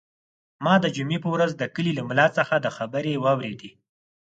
[0.63, 3.71] ما د جمعې په ورځ د کلي له ملا څخه دا خبرې واورېدې.